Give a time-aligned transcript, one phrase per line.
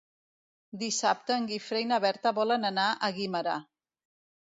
[0.83, 3.63] Dissabte en Guifré i na Berta volen anar a Guimerà.